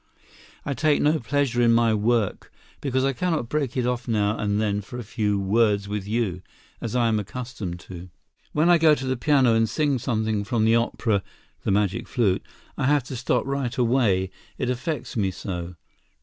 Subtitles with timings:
[0.65, 2.51] I take no pleasure in my work,
[2.81, 6.41] because I cannot break it off now and then for a few words with you,
[6.81, 8.09] as I am accustomed to.
[8.51, 11.21] When I go to the piano and sing something from the opera
[11.65, 12.41] ["The Magic Flute"],
[12.79, 15.75] I have to stop right away, it affects me so.